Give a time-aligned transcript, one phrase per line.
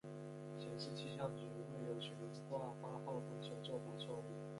[0.57, 1.45] 显示气象局
[1.77, 2.11] 未有悬
[2.49, 4.23] 挂八号风球做法错误。